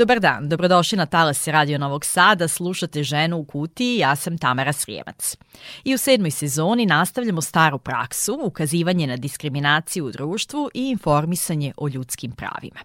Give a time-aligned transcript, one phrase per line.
[0.00, 4.72] Dobar dan, dobrodošli na Talas Radio Novog Sada, slušate Ženu u kutiji, ja sam Tamara
[4.72, 5.36] Srijemac.
[5.84, 11.88] I u sedmoj sezoni nastavljamo staru praksu, ukazivanje na diskriminaciju u društvu i informisanje o
[11.88, 12.80] ljudskim pravima.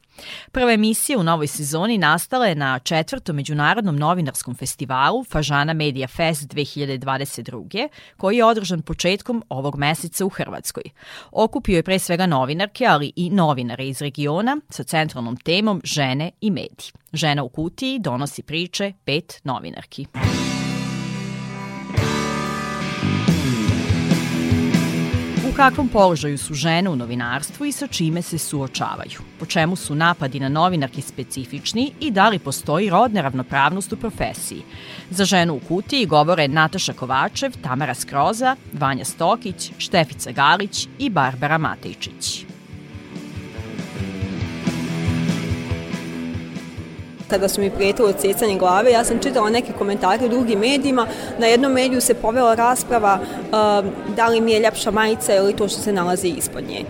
[0.52, 6.54] Prva emisija u novoj sezoni nastala je na četvrtom Međunarodnom novinarskom festivalu Fažana Media Fest
[6.54, 7.88] 2022.
[8.18, 10.84] koji je održan početkom ovog meseca u Hrvatskoj.
[11.32, 16.52] Okupio je pre svega novinarke, ali i novinare iz regiona sa centralnom temom žene i
[16.52, 17.05] mediji.
[17.16, 20.06] Žena u kutiji donosi priče pet novinarki.
[25.50, 29.20] U kakvom položaju su žene u novinarstvu i sa čime se suočavaju?
[29.40, 34.62] Po čemu su napadi na novinarke specifični i da li postoji rodna ravnopravnost u profesiji?
[35.10, 41.58] Za ženu u kutiji govore Nataša Kovačev, Tamara Skroza, Vanja Stokić, Štefica Galić i Barbara
[41.58, 42.55] Matejčić.
[47.28, 51.08] Kada su mi prijetili odsjecanje glave, ja sam čitala neke komentare u drugim medijima.
[51.40, 55.68] Na jednom mediju se povela rasprava uh, da li mi je ljepša majica ili to
[55.68, 56.86] što se nalazi ispod nje.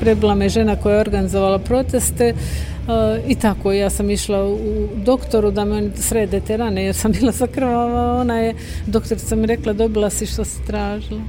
[0.00, 4.58] Prebila me žena koja je organizovala proteste uh, i tako ja sam išla u
[4.96, 8.20] doktoru da me srede te rane jer sam bila sakrvava.
[8.20, 8.54] Ona je,
[8.86, 11.20] doktorica mi rekla dobila si što si tražila.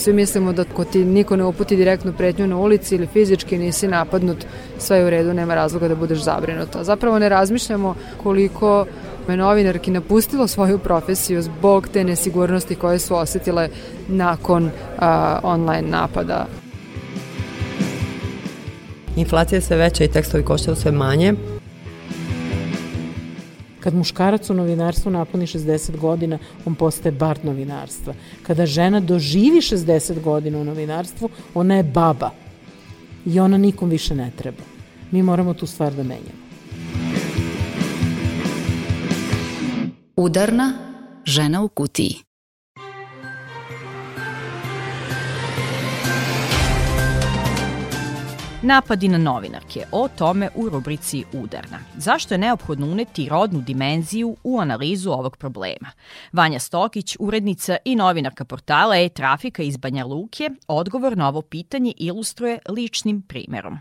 [0.00, 3.88] Svi mislimo da ko ti niko ne uputi direktnu pretnju na ulici ili fizički nisi
[3.88, 4.44] napadnut,
[4.78, 6.84] sve je u redu, nema razloga da budeš zabrinuta.
[6.84, 8.86] Zapravo ne razmišljamo koliko
[9.28, 13.68] me novinarki napustilo svoju profesiju zbog te nesigurnosti koje su osetile
[14.08, 14.70] nakon uh,
[15.42, 16.46] online napada.
[19.16, 21.34] Inflacija je sve veća i tekstovi koštaju sve manje.
[23.80, 28.14] Kad muškarac u novinarstvu napuni 60 godina, on postaje bar novinarstva.
[28.42, 32.30] Kada žena doživi 60 godina u novinarstvu, ona je baba.
[33.26, 34.62] I ona nikom više ne treba.
[35.10, 36.40] Mi moramo tu stvar da menjamo.
[40.16, 40.72] Udarna
[41.24, 42.29] žena u kutiji.
[48.62, 51.78] Napadi na novinarke, o tome u rubrici Udarna.
[51.96, 55.90] Zašto je neophodno uneti rodnu dimenziju u analizu ovog problema?
[56.32, 62.58] Vanja Stokić, urednica i novinarka portala e-trafika iz Banja Luke, odgovor na ovo pitanje ilustruje
[62.68, 63.78] ličnim primerom.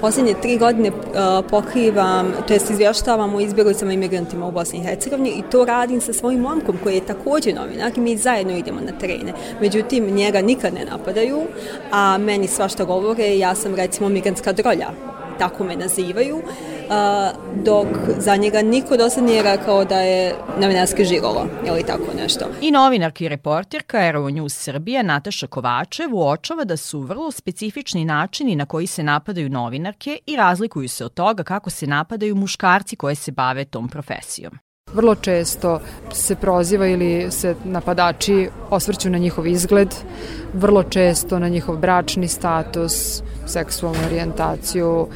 [0.00, 0.90] Poslednje tri godine
[1.50, 6.00] pokrivam, to jest izvještavam o izbjeglicama i migrantima u Bosni i Hercegovini i to radim
[6.00, 9.32] sa svojim momkom koji je takođe novinar i mi zajedno idemo na terene.
[9.60, 11.38] Međutim, njega nikad ne napadaju,
[11.92, 14.88] a meni svašta govore, ja sam recimo migrantska drolja,
[15.40, 16.42] tako me nazivaju,
[17.64, 17.86] dok
[18.18, 22.44] za njega niko do sad nije rekao da je novinarski žigolo ili tako nešto.
[22.60, 28.66] I novinarka i reporterka Euronews Srbija Nataša Kovačev uočava da su vrlo specifični načini na
[28.66, 33.32] koji se napadaju novinarke i razlikuju se od toga kako se napadaju muškarci koje se
[33.32, 34.69] bave tom profesijom.
[34.94, 35.80] Vrlo često
[36.12, 39.94] se proziva ili se napadači osvrću na njihov izgled,
[40.54, 45.06] vrlo često na njihov bračni status, seksualnu orijentaciju,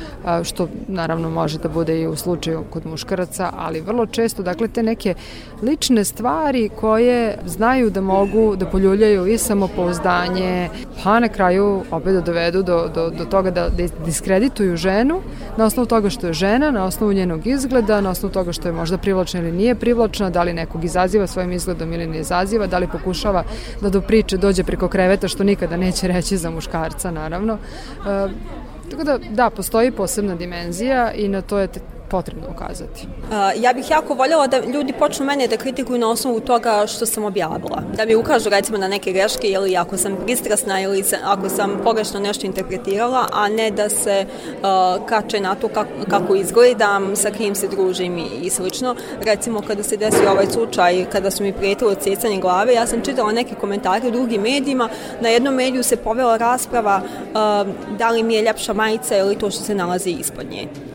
[0.45, 4.83] što naravno može da bude i u slučaju kod muškaraca, ali vrlo često, dakle, te
[4.83, 5.15] neke
[5.63, 10.69] lične stvari koje znaju da mogu da poljuljaju i samopouzdanje,
[11.05, 15.21] pa na kraju opet da dovedu do, do, do toga da, da diskredituju ženu
[15.57, 18.73] na osnovu toga što je žena, na osnovu njenog izgleda, na osnovu toga što je
[18.73, 22.79] možda privlačna ili nije privlačna, da li nekog izaziva svojim izgledom ili ne izaziva, da
[22.79, 23.45] li pokušava
[23.81, 27.55] da do priče dođe preko kreveta, što nikada neće reći za muškarca, naravno.
[27.55, 28.29] E,
[28.91, 31.69] tako da, da, postoji posebna dimenzija i na to je
[32.15, 33.07] potrebno ukazati.
[33.57, 37.25] Ja bih jako voljela da ljudi počnu mene da kritikuju na osnovu toga što sam
[37.25, 37.83] objavila.
[37.97, 42.21] Da mi ukažu recimo na neke greške ili ako sam pristrasna ili ako sam pogrešno
[42.21, 44.27] nešto interpretirala, a ne da se
[45.09, 48.95] kače na to kako, kako izgledam, sa kim se družim i, i slično.
[49.25, 53.33] Recimo kada se desio ovaj slučaj, kada su mi prijetili odsjecanje glave, ja sam čitala
[53.33, 54.89] neke komentare u drugim medijima.
[55.21, 57.01] Na jednom mediju se povela rasprava
[57.99, 60.94] da li mi je ljepša majica ili to što se nalazi ispod nje.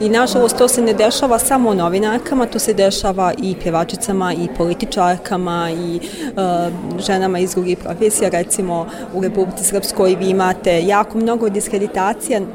[0.00, 5.70] I nažalost to se ne dešava samo novinarkama, to se dešava i pjevačicama i političarkama
[5.70, 8.28] i uh, ženama iz drugih profesija.
[8.28, 12.46] Recimo u Republici Srpskoj vi imate jako mnogo diskreditacija uh,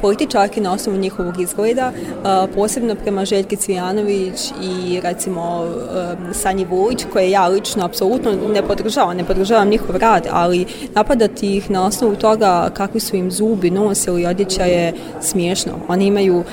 [0.00, 7.04] političarke na osnovu njihovog izgleda, uh, posebno prema Željke Cvijanović i recimo uh, Sanji Vulić
[7.12, 12.16] koje ja lično apsolutno ne podržavam, ne podržavam njihov rad, ali napadati ih na osnovu
[12.16, 15.72] toga kakvi su im zubi, nos ili odjeća je smiješno.
[15.88, 16.44] Oni imaju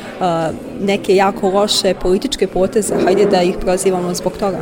[0.82, 4.62] neke jako loše političke poteze, hajde da ih prozivamo zbog toga.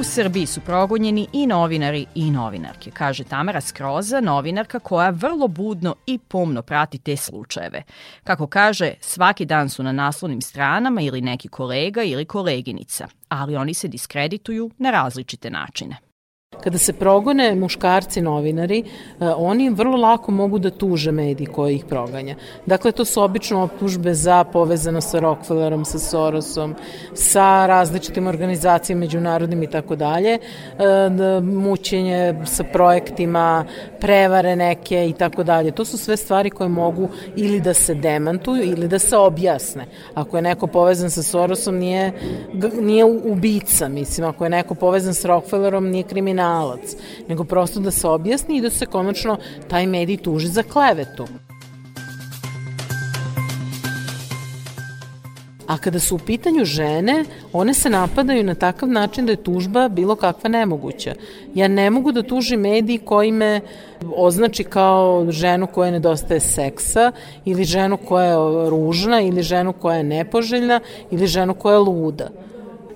[0.00, 5.94] U Srbiji su progonjeni i novinari i novinarke, kaže Tamara Skroza, novinarka koja vrlo budno
[6.06, 7.82] i pomno prati te slučajeve.
[8.24, 13.74] Kako kaže, svaki dan su na naslovnim stranama ili neki kolega ili koleginica, ali oni
[13.74, 16.07] se diskredituju na različite načine.
[16.64, 18.84] Kada se progone muškarci novinari, e,
[19.36, 22.34] oni vrlo lako mogu da tuže mediji koji ih proganja.
[22.66, 26.74] Dakle, to su obično optužbe za povezano sa Rockefellerom, sa Sorosom,
[27.14, 30.40] sa različitim organizacijama međunarodnim i tako dalje, e,
[31.42, 33.64] mučenje sa projektima,
[34.00, 35.70] prevare neke i tako dalje.
[35.70, 39.86] To su sve stvari koje mogu ili da se demantuju ili da se objasne.
[40.14, 42.12] Ako je neko povezan sa Sorosom, nije,
[42.80, 44.28] nije ubica, mislim.
[44.28, 46.96] Ako je neko povezan sa Rockefellerom, nije kriminal kriminalac,
[47.28, 49.36] nego prosto da se objasni i da se konačno
[49.68, 51.26] taj medij tuži za klevetu.
[55.66, 59.88] A kada su u pitanju žene, one se napadaju na takav način da je tužba
[59.88, 61.14] bilo kakva nemoguća.
[61.54, 63.60] Ja ne mogu da tužim medij koji me
[64.16, 67.12] označi kao ženu koja nedostaje seksa
[67.44, 70.80] ili ženu koja je ružna ili ženu koja je nepoželjna
[71.10, 72.28] ili ženu koja je luda.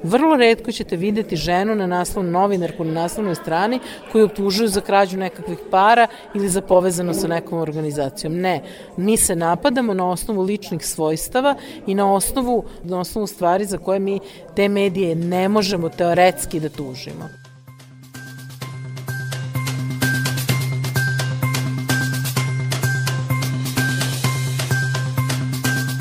[0.02, 3.80] Vrlo redko ćete videti ženu na naslovu, novinarku na naslovnoj strani
[4.12, 8.34] koju optužuju za krađu nekakvih para ili za povezano sa nekom organizacijom.
[8.40, 8.62] Ne,
[8.96, 11.54] mi se napadamo na osnovu ličnih svojstava
[11.86, 14.20] i na osnovu, na osnovu stvari za koje mi
[14.56, 17.41] te medije ne možemo teoretski da tužimo.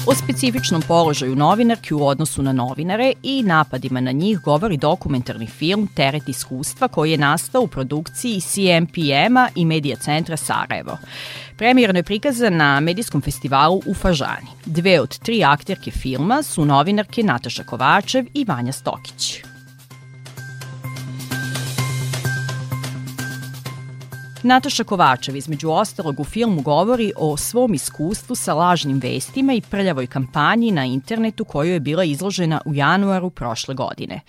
[0.07, 5.87] O specifičnom položaju novinarki u odnosu na novinare i napadima na njih govori dokumentarni film
[5.95, 10.97] Teret iskustva koji je nastao u produkciji CMPM-a i Medija centra Sarajevo.
[11.57, 14.47] Premijerno je prikazan na medijskom festivalu u Fažani.
[14.65, 19.50] Dve od tri akterke filma su novinarke Nataša Kovačev i Vanja Stokić.
[24.43, 30.07] Nataša Kovačev između ostalog u filmu govori o svom iskustvu sa lažnim vestima i prljavoj
[30.07, 34.21] kampanji na internetu koju je bila izložena u januaru prošle godine.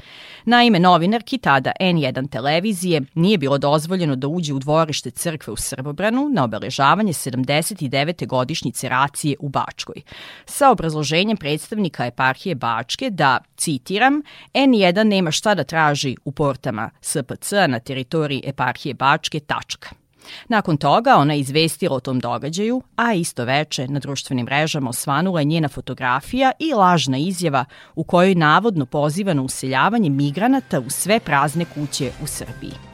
[0.45, 6.29] Naime, novinarki tada N1 televizije nije bilo dozvoljeno da uđe u dvorište crkve u Srbobranu
[6.29, 8.27] na obeležavanje 79.
[8.27, 10.03] godišnjice racije u Bačkoj.
[10.47, 14.23] Sa obrazloženjem predstavnika eparhije Bačke da, citiram,
[14.55, 20.02] N1 nema šta da traži u portama SPC na teritoriji eparhije Bačke, tačka.
[20.49, 25.41] Nakon toga ona je izvestila o tom događaju, a isto veče na društvenim mrežama osvanula
[25.41, 27.65] je njena fotografija i lažna izjava
[27.95, 32.92] u kojoj navodno poziva na useljavanje migranata u sve prazne kuće u Srbiji.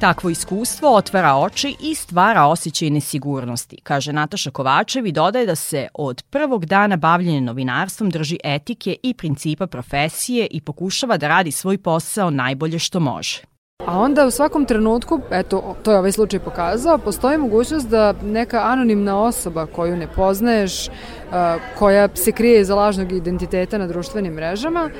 [0.00, 5.88] Takvo iskustvo otvara oči i stvara osjećaj nesigurnosti, kaže Nataša Kovačev i dodaje da se
[5.94, 11.78] od prvog dana bavljenja novinarstvom drži etike i principa profesije i pokušava da radi svoj
[11.78, 13.42] posao najbolje što može.
[13.86, 18.60] A onda u svakom trenutku, eto, to je ovaj slučaj pokazao, postoji mogućnost da neka
[18.64, 20.88] anonimna osoba koju ne poznaješ,
[21.78, 24.90] koja se krije iza lažnog identiteta na društvenim mrežama,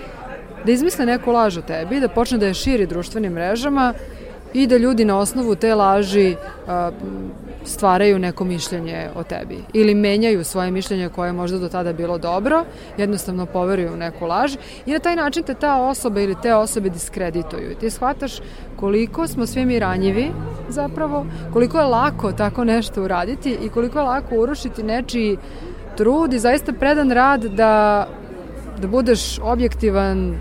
[0.64, 3.94] da izmisle neku laž o tebi, da počne da je širi društvenim mrežama
[4.56, 6.36] i da ljudi na osnovu te laži
[7.64, 12.18] stvaraju neko mišljenje o tebi ili menjaju svoje mišljenje koje je možda do tada bilo
[12.18, 12.64] dobro,
[12.96, 16.90] jednostavno poveruju u neku laž i na taj način te ta osoba ili te osobe
[16.90, 17.74] diskredituju.
[17.80, 18.40] Ti shvataš
[18.76, 20.30] koliko smo svi mi ranjivi
[20.68, 25.38] zapravo, koliko je lako tako nešto uraditi i koliko je lako urušiti nečiji
[25.96, 28.06] trud i zaista predan rad da,
[28.80, 30.36] da budeš objektivan,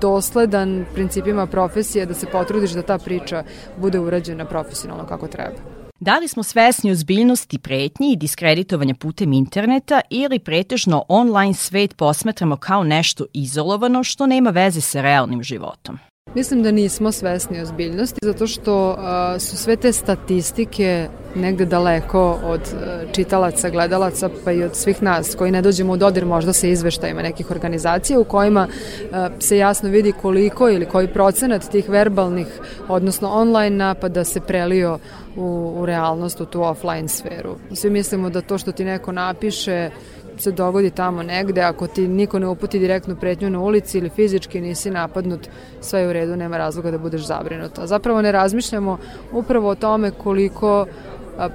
[0.00, 3.44] dosledan principima profesije, da se potrudiš da ta priča
[3.76, 5.78] bude urađena profesionalno kako treba.
[6.00, 12.56] Da li smo svesni ozbiljnosti pretnji i diskreditovanja putem interneta ili pretežno online svet posmatramo
[12.56, 15.98] kao nešto izolovano što nema veze sa realnim životom?
[16.34, 22.60] Mislim da nismo svesni ozbiljnosti zato što a, su sve te statistike negde daleko od
[22.60, 26.66] a, čitalaca, gledalaca pa i od svih nas koji ne dođemo u dodir možda sa
[26.66, 28.68] izveštajima nekih organizacija u kojima
[29.12, 32.46] a, se jasno vidi koliko ili koji procenat tih verbalnih
[32.88, 34.98] odnosno online napada se prelio
[35.36, 37.56] u, u realnost, u tu offline sferu.
[37.74, 39.90] Svi mislimo da to što ti neko napiše
[40.40, 44.60] se dogodi tamo negde, ako ti niko ne uputi direktnu pretnju na ulici ili fizički
[44.60, 45.48] nisi napadnut,
[45.80, 47.78] sve je u redu, nema razloga da budeš zabrinut.
[47.78, 48.98] A zapravo ne razmišljamo
[49.32, 50.86] upravo o tome koliko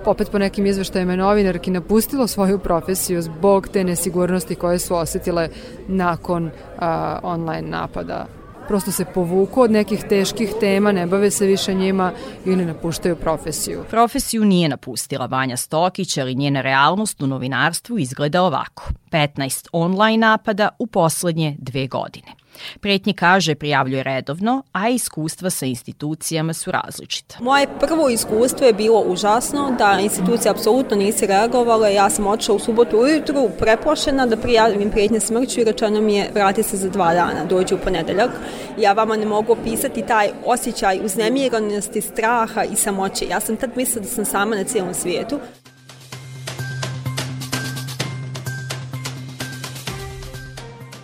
[0.06, 5.50] opet po nekim izveštajima novinarki napustilo svoju profesiju zbog te nesigurnosti koje su osetile
[5.88, 6.50] nakon
[6.80, 8.26] a, online napada
[8.68, 12.12] prosto se povuku od nekih teških tema, ne bave se više njima
[12.46, 13.84] ili napuštaju profesiju.
[13.90, 18.84] Profesiju nije napustila Vanja Stokić, ali njena realnost u novinarstvu izgleda ovako.
[19.12, 22.43] 15 online napada u poslednje dve godine.
[22.80, 27.38] Pretnje kaže prijavljuje redovno, a iskustva sa institucijama su različita.
[27.42, 31.94] Moje prvo iskustvo je bilo užasno, da institucije apsolutno nisi reagovale.
[31.94, 36.30] Ja sam otišla u subotu ujutru preplašena da prijavim pretnje smrću i rečeno mi je
[36.34, 38.32] vrati se za dva dana, dođi u ponedeljak.
[38.78, 43.26] Ja vama ne mogu opisati taj osjećaj uznemiranosti, straha i samoće.
[43.30, 45.40] Ja sam tad mislila da sam sama na cijelom svijetu.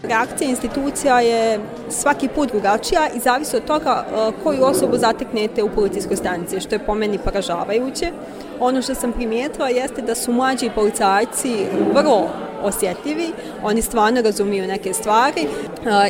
[0.09, 5.69] Reakcija institucija je svaki put drugačija i zavisi od toga e, koju osobu zateknete u
[5.69, 8.11] policijskoj stanici, što je po meni poražavajuće.
[8.59, 12.29] Ono što sam primijetila jeste da su mlađi policajci vrlo
[12.63, 13.31] osjetljivi,
[13.63, 15.41] oni stvarno razumiju neke stvari.
[15.41, 15.47] E,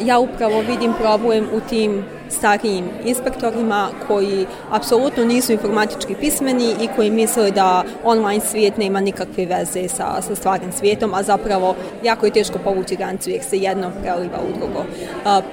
[0.06, 7.12] ja upravo vidim problem u tim starijim inspektorima koji apsolutno nisu informatički pismeni i koji
[7.12, 12.32] misle da online svijet nema nikakve veze sa, sa stvarnim svijetom, a zapravo jako je
[12.32, 14.84] teško povući granicu jer se jedno preliva u drugo.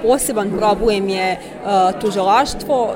[0.01, 1.39] Poseban problem je
[2.01, 2.93] tužilaštvo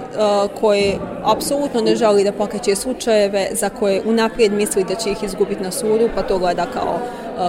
[0.60, 5.64] koje apsolutno ne želi da pokreće slučajeve za koje unaprijed misli da će ih izgubiti
[5.64, 7.00] na sudu, pa to gleda kao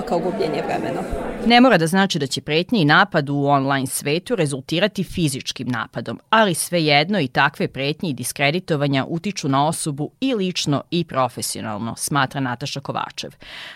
[0.08, 1.02] kao gubljenje vremena.
[1.46, 6.20] Ne mora da znači da će pretnje i napad u online svetu rezultirati fizičkim napadom,
[6.30, 12.40] ali svejedno i takve pretnje i diskreditovanja utiču na osobu i lično i profesionalno, smatra
[12.40, 13.30] Nataša Kovačev.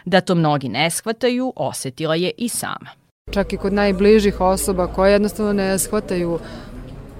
[0.04, 2.90] Da to mnogi ne shvataju, osetila je i sama.
[3.32, 6.38] Čak i kod najbližih osoba koje jednostavno ne shvataju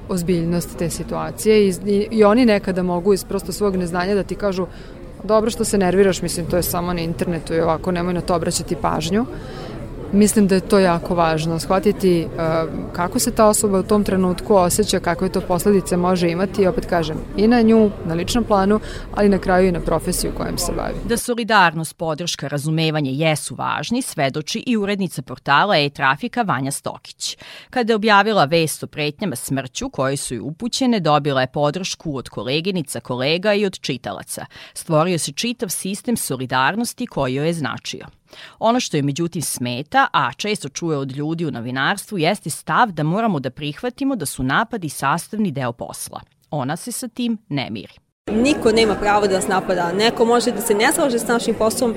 [0.09, 4.35] ozbiljnost te situacije i, i, i oni nekada mogu iz prosto svog neznanja da ti
[4.35, 4.67] kažu
[5.23, 8.35] dobro što se nerviraš, mislim to je samo na internetu i ovako nemoj na to
[8.35, 9.27] obraćati pažnju.
[10.13, 14.55] Mislim da je to jako važno, shvatiti uh, kako se ta osoba u tom trenutku
[14.55, 18.81] osjeća, kakve to posledice može imati i opet kažem i na nju, na ličnom planu,
[19.15, 20.95] ali na kraju i na profesiju kojom se bavi.
[21.05, 27.37] Da solidarnost, podrška, razumevanje jesu važni, svedoči i urednica portala e-trafika Vanja Stokić.
[27.71, 32.29] Kada je objavila vest o pretnjama smrću koje su ju upućene, dobila je podršku od
[32.29, 34.47] koleginica, kolega i od čitalaca.
[34.75, 38.07] Stvorio se čitav sistem solidarnosti koji joj je značio.
[38.59, 43.03] Ono što je međutim smeta, a često čuje od ljudi u novinarstvu, jeste stav da
[43.03, 46.21] moramo da prihvatimo da su napadi sastavni deo posla.
[46.51, 47.93] Ona se sa tim ne miri.
[48.33, 49.93] Niko nema pravo da nas napada.
[49.93, 51.95] Neko može da se ne slaže s našim poslom,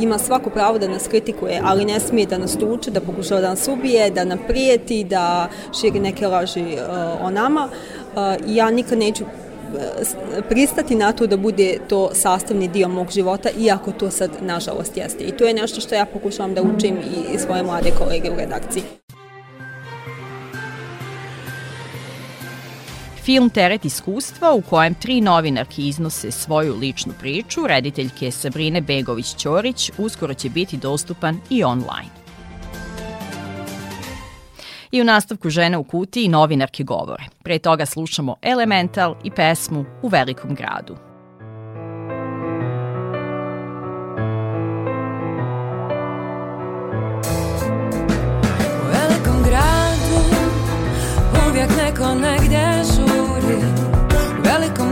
[0.00, 3.48] ima svako pravo da nas kritikuje, ali ne smije da nas tuče, da pokušava da
[3.48, 5.48] nas ubije, da nam prijeti, da
[5.80, 6.76] širi neke laži
[7.22, 7.68] o nama.
[8.46, 9.24] Ja nikad neću
[10.48, 15.24] pristati na to da bude to sastavni dio mog života, iako to sad nažalost jeste.
[15.24, 16.96] I to je nešto što ja pokušavam da učim
[17.34, 18.82] i svoje mlade kolege u redakciji.
[23.24, 30.34] Film Teret iskustva u kojem tri novinarki iznose svoju ličnu priču, rediteljke Sabrine Begović-Ćorić, uskoro
[30.34, 32.19] će biti dostupan i online.
[34.92, 37.24] I u nastavku žene u kutiji novinarke govore.
[37.42, 40.96] Pre toga slušamo Elemental i pesmu U velikom gradu.
[48.82, 49.90] U velikom gradu
[51.76, 53.56] neko negdje žuri
[54.38, 54.89] U velikom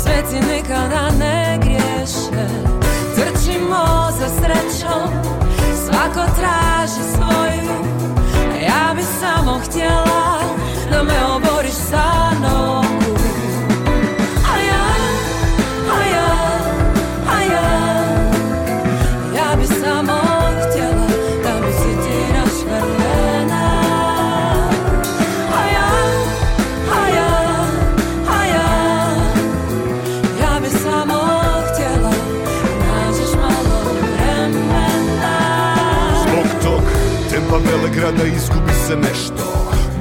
[0.00, 2.46] Muškarci nikada ne griješe.
[3.14, 5.10] Trčimo za srećom
[5.84, 7.70] Svako traži svoju.
[8.62, 10.40] Ja bi samo htjela
[10.90, 12.89] Da me oboriš sa nogu
[38.90, 39.44] se nešto.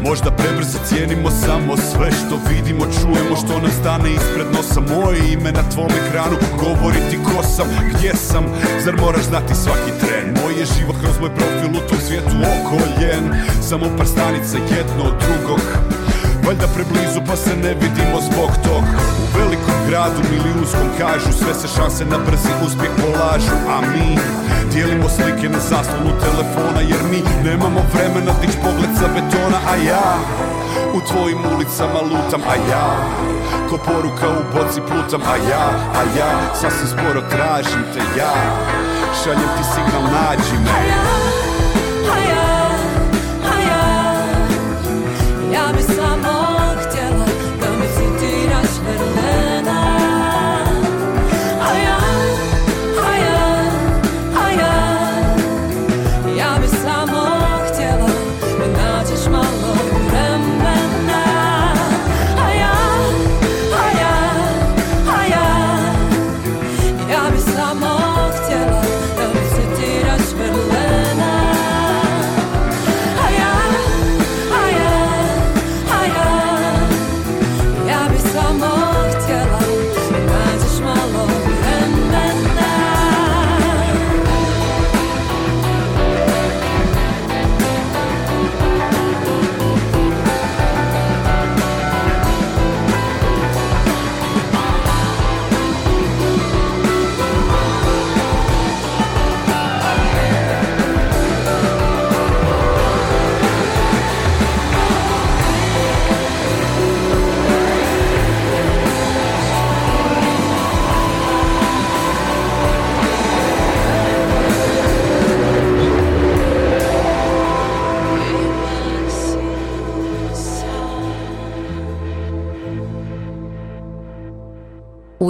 [0.04, 4.80] Možda prebrzo cijenimo samo sve što vidimo, čujemo što nam stane ispred nosa.
[4.96, 8.44] Moje ime na tvom ekranu govori ti ko sam, gdje sam.
[8.84, 10.26] Zar moraš znati svaki tren?
[10.42, 13.24] Moj je život kroz moj profil u tom svijetu okoljen.
[13.70, 15.64] Samo par stanica jedno od drugog.
[16.46, 18.84] Valjda preblizu pa se ne vidimo zbog tog
[19.36, 24.18] Velikom gradu milijunskom kažu Sve se šanse na brzi uspjeh polažu A mi
[24.74, 30.10] dijelimo slike na zaslonu telefona Jer mi nemamo vremena dić pogled sa betona A ja
[30.98, 32.88] u tvojim ulicama lutam A ja
[33.70, 35.66] ko poruka u boci plutam A ja,
[36.00, 36.32] a ja
[36.62, 38.34] sasvim sporo tražim te Ja
[39.24, 40.70] šaljem ti signal nađi me.
[40.72, 41.04] A ja,
[42.14, 42.49] a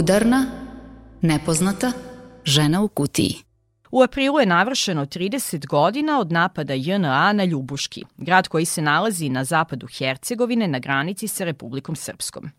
[0.10, 0.46] Udarna,
[1.22, 1.92] nepoznata,
[2.46, 3.36] žena u kutiji.
[3.92, 9.30] U aprilu je navršeno 30 godina od napada JNA na Ljubuški, grad koji se nalazi
[9.30, 12.50] na zapadu Hercegovine na granici sa Republikom Srpskom.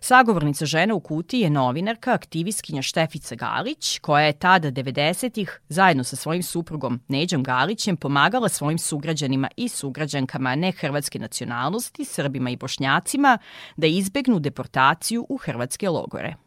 [0.00, 6.16] Sagovornica žena u kutiji je novinarka, aktivistkinja Štefica Galić, koja je tada 90-ih zajedno sa
[6.16, 13.38] svojim suprugom Neđom Galićem pomagala svojim sugrađanima i sugrađankama nehrvatske nacionalnosti, Srbima i Bošnjacima,
[13.76, 16.43] da izbegnu deportaciju u hrvatske logore.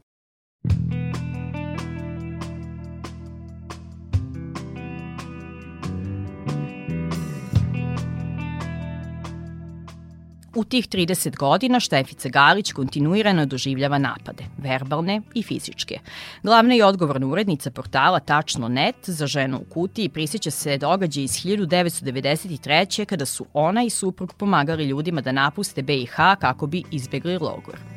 [10.57, 15.99] U tih 30 godina Štefica Galić kontinuirano doživljava napade, verbalne i fizičke.
[16.43, 23.05] Glavna i odgovorna urednica portala Tačno.net za ženu u kutiji prisjeća se događaja iz 1993.
[23.05, 27.96] kada su ona i suprug pomagali ljudima da napuste BiH kako bi izbegli logor.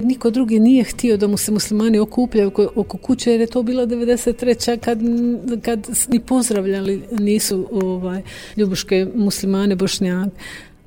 [0.00, 3.62] Niko drugi nije htio da mu se muslimani okupljaju oko, oko kuće jer je to
[3.62, 4.78] bila 93.
[4.78, 4.98] kad,
[5.62, 8.22] kad ni pozdravljali nisu ovaj,
[8.56, 10.30] ljubuške muslimane bošnjake.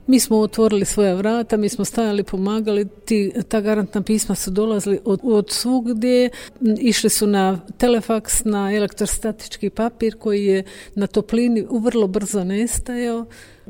[0.08, 5.00] Mi smo otvorili svoja vrata, mi smo stajali, pomagali, ti, ta garantna pisma su dolazili
[5.06, 6.30] od, od svugdje,
[6.80, 10.64] išli su na telefaks, na elektrostatički papir koji je
[10.96, 13.26] na toplini vrlo brzo nestajao.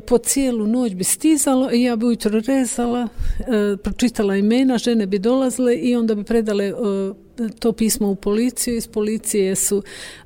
[0.07, 3.07] Po cijelu noć bi stizalo i ja bi ujutro rezala,
[3.39, 6.73] e, pročitala imena, žene bi dolazile i onda bi predale e,
[7.59, 9.83] to pismo u policiju, iz policije su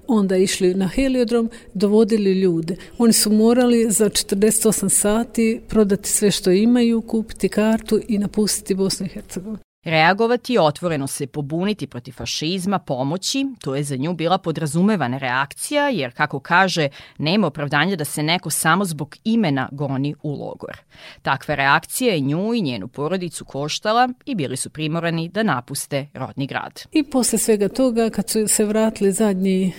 [0.08, 2.75] onda išli na heliodrom, dovodili ljude.
[2.97, 9.06] Oni su morali za 48 sati prodati sve što imaju, kupiti kartu i napustiti Bosnu
[9.06, 9.66] i Hercegovinu.
[9.88, 16.13] Reagovati, otvoreno se pobuniti protiv fašizma, pomoći, to je za nju bila podrazumevana reakcija, jer,
[16.13, 20.78] kako kaže, nema opravdanja da se neko samo zbog imena goni u logor.
[21.21, 26.47] Takva reakcija je nju i njenu porodicu koštala i bili su primorani da napuste rodni
[26.47, 26.84] grad.
[26.91, 29.73] I posle svega toga, kad su se vratili zadnji e,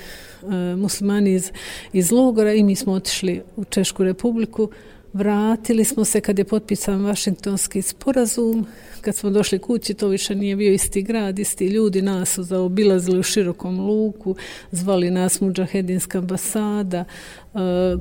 [0.76, 1.52] muslimani iz,
[1.92, 4.70] iz logora i mi smo otišli u Češku republiku,
[5.18, 8.66] Vratili smo se kad je potpisan Vašingtonski sporazum,
[9.00, 13.18] kad smo došli kući to više nije bio isti grad, isti ljudi, nas su zaobilazili
[13.18, 14.36] u širokom luku,
[14.70, 17.04] zvali nas Mudžahedinska ambasada,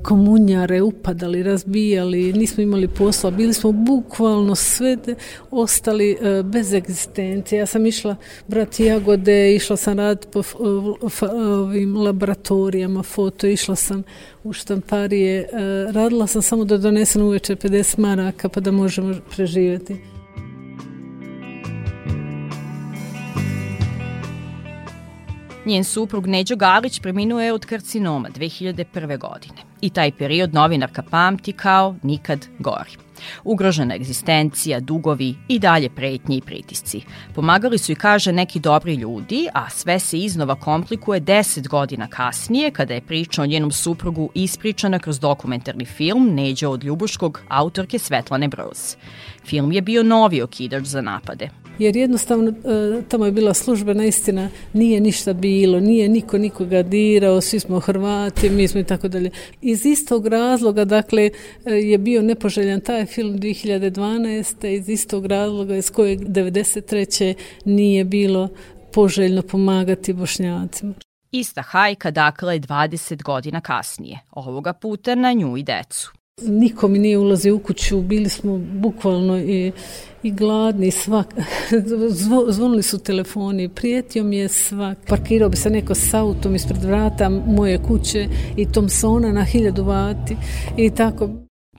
[0.04, 4.98] komunjare upadali, razbijali, nismo imali posla, bili smo bukvalno sve
[5.52, 7.60] ostali e, bez egzistencije.
[7.60, 8.16] Ja sam išla
[8.48, 10.44] brati jagode, išla sam raditi po
[11.32, 14.04] ovim laboratorijama, foto, išla sam
[14.44, 15.48] u štamparije, e,
[15.92, 20.17] radila sam samo da donesem uveče 50 maraka pa da možemo preživjeti.
[25.68, 29.18] Njen suprug Neđo Galić preminuo je od karcinoma 2001.
[29.18, 32.92] godine i taj period novinarka pamti kao nikad gori.
[33.44, 37.02] Ugrožena egzistencija, dugovi i dalje pretnje i pritisci.
[37.36, 42.72] Pomagali su i kaže neki dobri ljudi, a sve se iznova komplikuje 10 godina kasnije
[42.72, 48.48] kada je priča o njenom suprugu ispričana kroz dokumentarni film Neđa od Ljubuškog autorke Svetlane
[48.48, 48.96] Broz.
[49.48, 54.50] Film je bio novi okidač za napade jer jednostavno e, tamo je bila službena istina,
[54.74, 59.32] nije ništa bilo, nije niko nikoga dirao, svi smo Hrvati, mi smo i tako dalje.
[59.62, 61.30] Iz istog razloga, dakle,
[61.66, 64.68] e, je bio nepoželjan taj film 2012.
[64.68, 67.34] iz istog razloga iz kojeg 93.
[67.66, 68.50] nije bilo
[68.94, 70.94] poželjno pomagati bošnjacima.
[71.32, 76.17] Ista hajka, dakle, 20 godina kasnije, ovoga puta na nju i decu.
[76.42, 79.72] Niko mi nije ulazio u kuću, bili smo bukvalno i,
[80.24, 81.28] i gladni svak.
[82.10, 84.98] Zvo, zvonili su telefoni, prijetio mi je svak.
[85.08, 90.38] Parkirao bi se neko s autom ispred vrata moje kuće i Tomsona na hiljadu vati
[90.78, 91.30] i tako.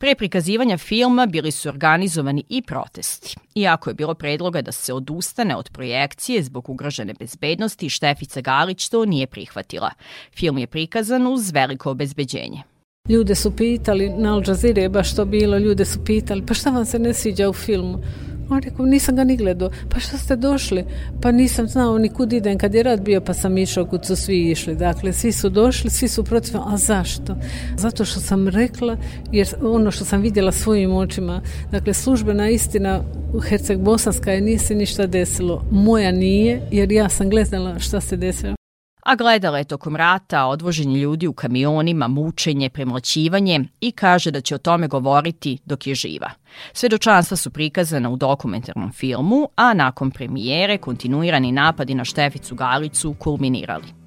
[0.00, 3.36] Pre prikazivanja filma bili su organizovani i protesti.
[3.54, 9.04] Iako je bilo predloga da se odustane od projekcije zbog ugrožene bezbednosti, Štefica Galić to
[9.04, 9.90] nije prihvatila.
[10.36, 12.62] Film je prikazan uz veliko obezbeđenje.
[13.08, 16.70] Ljude su pitali, na Al Jazeera je baš to bilo, ljude su pitali, pa šta
[16.70, 17.98] vam se ne sviđa u filmu?
[18.50, 19.70] On rekao, nisam ga ni gledao.
[19.88, 20.84] Pa šta ste došli?
[21.22, 24.16] Pa nisam znao ni kud idem kad je rad bio, pa sam išao kud su
[24.16, 24.74] svi išli.
[24.74, 26.56] Dakle, svi su došli, svi su protiv.
[26.56, 27.36] A zašto?
[27.76, 28.96] Zato što sam rekla,
[29.32, 31.42] jer ono što sam vidjela svojim očima,
[31.72, 33.00] dakle, službena istina
[33.34, 35.64] u Herceg Bosanska je nije se ništa desilo.
[35.70, 38.57] Moja nije, jer ja sam gledala šta se desilo
[39.08, 44.54] a gledala je tokom rata odvoženje ljudi u kamionima, mučenje, premlaćivanje i kaže da će
[44.54, 46.30] o tome govoriti dok je živa.
[46.72, 53.97] Svedočanstva su prikazana u dokumentarnom filmu, a nakon premijere kontinuirani napadi na Šteficu Galicu kulminirali.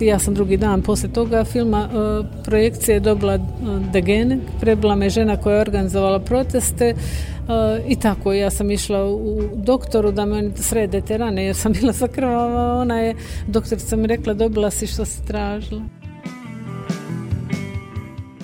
[0.00, 5.36] Ja sam drugi dan posle toga filma uh, projekcije dobila uh, Degene, prebila me žena
[5.36, 11.00] koja je organizovala proteste uh, i tako ja sam išla u doktoru da me srede
[11.00, 13.14] te rane jer sam bila zakrvava, ona je,
[13.46, 15.82] doktorica mi rekla dobila si što si tražila.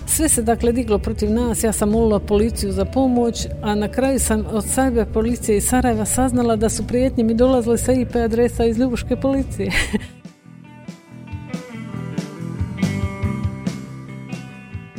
[0.07, 4.19] Sve se dakle diglo protiv nas, ja sam molila policiju za pomoć, a na kraju
[4.19, 8.65] sam od sajbe policije iz Sarajeva saznala da su prijetnje mi dolazile sa IP adresa
[8.65, 9.71] iz Ljubuške policije.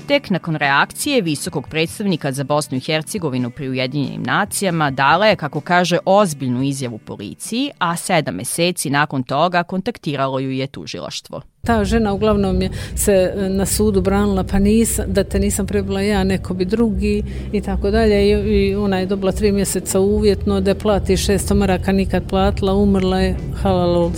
[0.07, 5.61] Tek nakon reakcije visokog predstavnika za Bosnu i Hercegovinu pri Ujedinjenim nacijama dala je, kako
[5.61, 11.41] kaže, ozbiljnu izjavu policiji, a sedam meseci nakon toga kontaktiralo ju je tužilaštvo.
[11.63, 16.01] Ta žena uglavnom je se e, na sudu branila pa nisam, da te nisam prebila
[16.01, 20.75] ja, neko bi drugi i tako dalje I, ona je dobila tri mjeseca uvjetno da
[20.75, 24.11] plati 600 maraka nikad platila, umrla je halal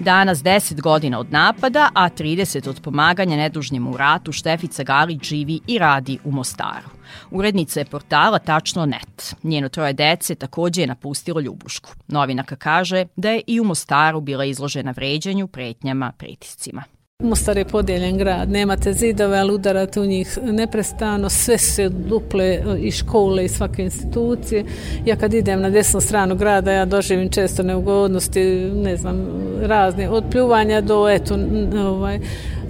[0.00, 5.60] Danas 10 godina od napada, a 30 od pomaganja nedužnim u ratu, Štefica Galić živi
[5.66, 6.88] i radi u Mostaru.
[7.30, 9.34] Urednica je portala Tačno.net.
[9.42, 11.90] Njeno troje dece takođe je napustilo Ljubušku.
[12.08, 16.82] Novinaka kaže da je i u Mostaru bila izložena vređanju, pretnjama, pritiscima.
[17.22, 22.90] Mostar je podijeljen grad, nemate zidove, ali udarate u njih neprestano, sve se duple i
[22.90, 24.64] škole i svake institucije.
[25.06, 29.26] Ja kad idem na desnu stranu grada, ja doživim često neugodnosti, ne znam,
[29.62, 31.38] razne, od pljuvanja do, eto,
[31.78, 32.20] ovaj,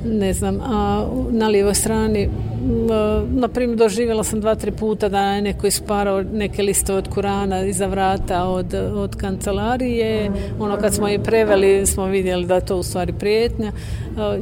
[0.04, 2.28] ne znam, a na lijevoj strani
[3.30, 7.64] na primjer doživjela sam dva, tri puta da je neko isparao neke liste od Kurana
[7.64, 10.30] iza vrata od, od kancelarije.
[10.58, 13.72] Ono kad smo je preveli smo vidjeli da je to u stvari prijetnja.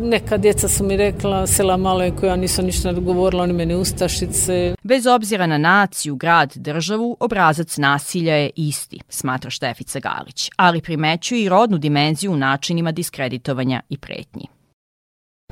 [0.00, 4.74] Neka djeca su mi rekla sela malo je koja nisu ništa govorila, oni meni ustašice.
[4.82, 11.42] Bez obzira na naciju, grad, državu, obrazac nasilja je isti, smatra Štefica Galić, ali primećuje
[11.42, 14.55] i rodnu dimenziju u načinima diskreditovanja i pretnji.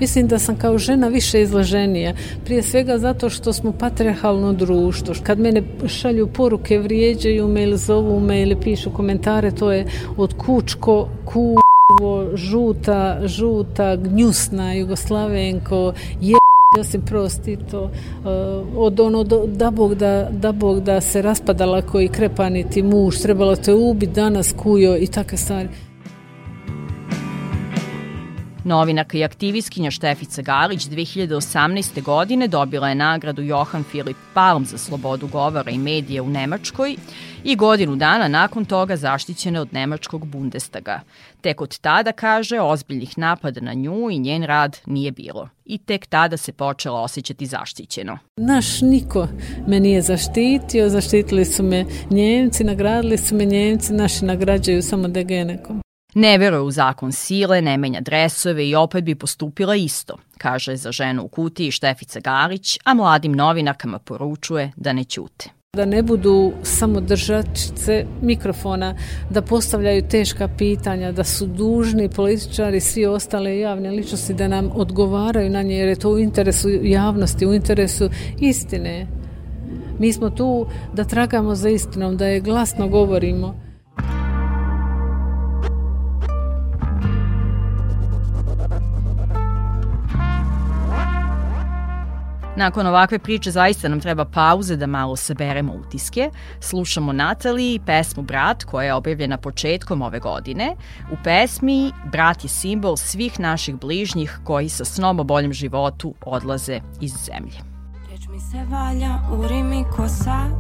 [0.01, 2.15] Mislim da sam kao žena više izloženija.
[2.45, 5.15] Prije svega zato što smo patriarhalno društvo.
[5.23, 10.35] Kad mene šalju poruke, vrijeđaju me ili zovu me ili pišu komentare, to je od
[10.47, 11.57] kučko, ku,
[12.35, 16.37] žuta, žuta, gnjusna Jugoslavenko, je
[16.79, 17.91] Josip Broz Tito, uh,
[18.77, 23.57] od ono do, da Bog da, da Bog da se raspadala koji krepaniti muž, trebalo
[23.57, 25.69] te ubiti danas kujo i takve stvari.
[28.65, 32.03] Novinaka i aktivistkinja Štefica Galić 2018.
[32.03, 36.97] godine dobila je nagradu Johan Filip Palm za slobodu govora i medije u Nemačkoj
[37.45, 41.01] i godinu dana nakon toga zaštićena od Nemačkog Bundestaga.
[41.41, 45.49] Tek od tada, kaže, ozbiljnih napada na nju i njen rad nije bilo.
[45.65, 48.19] I tek tada se počela osjećati zaštićeno.
[48.37, 49.29] Naš niko
[49.67, 55.84] me nije zaštitio, zaštitili su me Njemci, nagradili su me Njemci, naši nagrađaju samo degenekom.
[56.15, 60.93] Ne veruje u zakon sile, ne menja dresove i opet bi postupila isto, kaže za
[60.93, 65.51] ženu u kutiji Štefica Garić, a mladim novinarkama poručuje da ne ćute.
[65.77, 68.95] Da ne budu samo držačice mikrofona,
[69.31, 75.51] da postavljaju teška pitanja, da su dužni političari, svi ostale javne ličnosti da nam odgovaraju
[75.51, 78.09] na nje, jer je to u interesu javnosti, u interesu
[78.41, 79.07] istine.
[79.99, 83.64] Mi smo tu da tragamo za istinom, da je glasno govorimo.
[92.57, 96.31] Nakon ovakve priče zaista nam treba pauze da malo saberemo utiske.
[96.61, 100.77] Slušamo Natali i pesmu Brat koja je objavljena početkom ove godine.
[101.13, 106.81] U pesmi Brat je simbol svih naših bližnjih koji sa snom o boljem životu odlaze
[107.01, 107.59] iz zemlje.
[108.11, 110.55] Reč mi se valja u rimi ko sad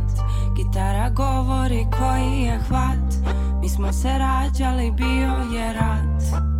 [0.57, 6.54] Gitara govori koji je hvat Mi smo se rađali, bio je rat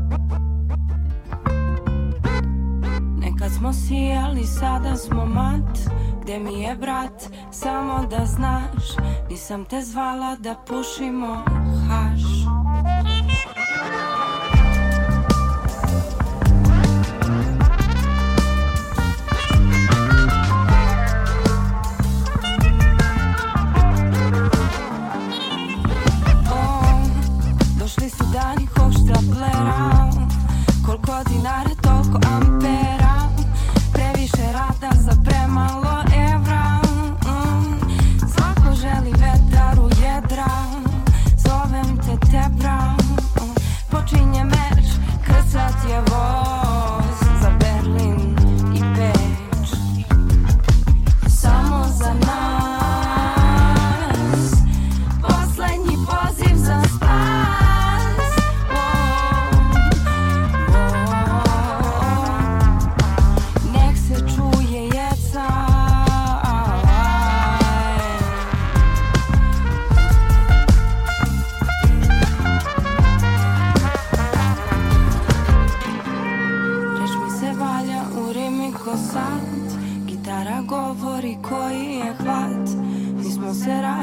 [3.45, 5.79] Nekad smo sijali, sada smo mat
[6.23, 8.85] Gde mi je brat, samo da znaš
[9.31, 11.45] Nisam te zvala da pušimo
[11.89, 12.44] haš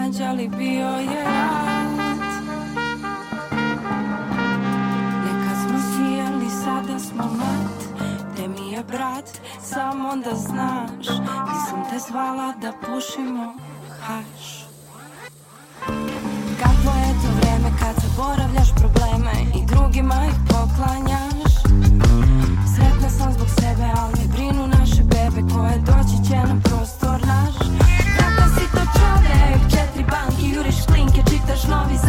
[0.02, 1.92] se rađali, bio je rat
[5.26, 8.02] Nekad smo sijali, sada smo mat.
[8.34, 9.30] Gde mi je brat,
[9.62, 11.08] samo da znaš.
[11.50, 13.54] Nisam te zvala da pušimo
[14.02, 14.66] haš.
[16.60, 21.54] Kakvo je to vreme kad zaboravljaš probleme I drugima ih poklanjaš?
[22.76, 26.71] Sretna sam zbog sebe, ali brinu naše bebe Koje doći će na
[30.10, 32.01] banki Hyrë i shklin, kjo qik tash novi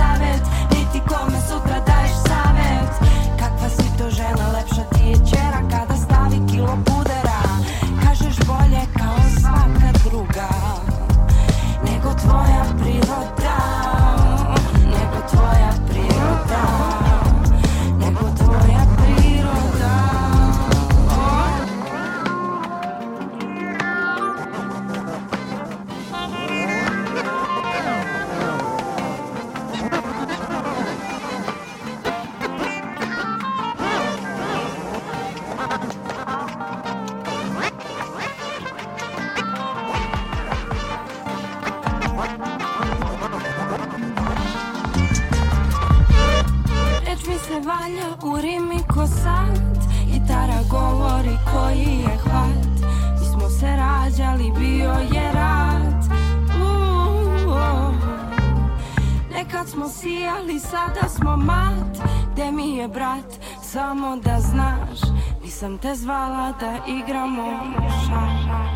[60.02, 62.08] sijali, sada smo mat.
[62.32, 65.00] Gde mi je brat, samo da znaš.
[65.42, 67.60] Nisam te zvala da igramo
[68.06, 68.72] šah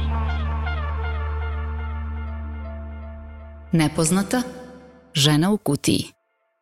[3.73, 4.43] Nepoznata
[5.15, 6.16] žena u kutiji.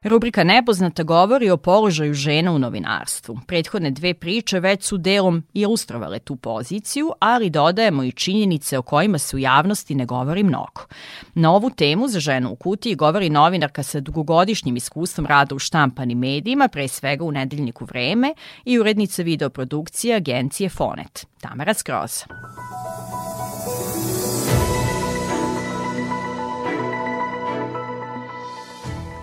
[0.05, 3.38] Rubrika Nepoznata govori o položaju žena u novinarstvu.
[3.47, 9.19] Prethodne dve priče već su delom ilustrovale tu poziciju, ali dodajemo i činjenice o kojima
[9.19, 10.87] se u javnosti ne govori mnogo.
[11.35, 16.19] Na ovu temu za ženu u kutiji govori novinarka sa dugogodišnjim iskustvom rada u štampanim
[16.19, 22.25] medijima, pre svega u nedeljniku Vreme i urednica videoprodukcije agencije Fonet, Tamara Skroza.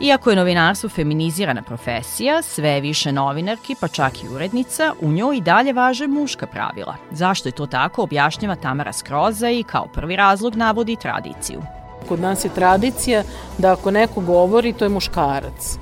[0.04, 5.42] Iako je novinarstvo feminizirana profesija, sve više novinarki, pa čak i urednica, u njoj i
[5.42, 6.96] dalje važe muška pravila.
[7.12, 11.62] Zašto je to tako, objašnjava Tamara Skroza i kao prvi razlog navodi tradiciju.
[12.10, 13.24] Kod nas je tradicija
[13.58, 15.78] da ako neko govori, to je muškarac.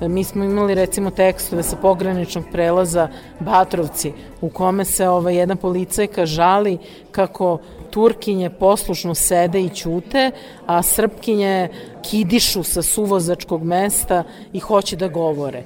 [0.00, 3.08] Mi smo imali recimo tekstove sa pograničnog prelaza
[3.40, 6.78] Batrovci u kome se ovaj, jedna policajka žali
[7.10, 7.58] kako
[7.92, 10.30] Turkinje poslušno sede i ćute,
[10.66, 11.68] a Srpkinje
[12.02, 15.64] kidišu sa suvozačkog mesta i hoće da govore